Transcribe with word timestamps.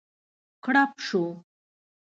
کړپ 0.63 0.91
شو. 1.07 1.23